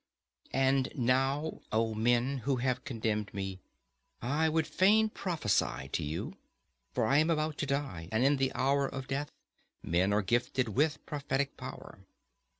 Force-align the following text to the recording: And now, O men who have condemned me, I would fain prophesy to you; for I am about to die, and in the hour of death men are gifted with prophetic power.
And 0.55 0.91
now, 0.95 1.61
O 1.71 1.93
men 1.93 2.39
who 2.39 2.55
have 2.55 2.83
condemned 2.85 3.31
me, 3.35 3.59
I 4.19 4.49
would 4.49 4.65
fain 4.65 5.09
prophesy 5.09 5.89
to 5.89 6.03
you; 6.03 6.37
for 6.91 7.05
I 7.05 7.19
am 7.19 7.29
about 7.29 7.59
to 7.59 7.67
die, 7.67 8.09
and 8.11 8.23
in 8.25 8.37
the 8.37 8.51
hour 8.55 8.87
of 8.87 9.07
death 9.07 9.31
men 9.83 10.11
are 10.11 10.23
gifted 10.23 10.69
with 10.69 11.05
prophetic 11.05 11.55
power. 11.55 11.99